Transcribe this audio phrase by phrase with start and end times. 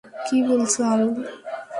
[0.25, 1.15] কি বলছ, আরুল?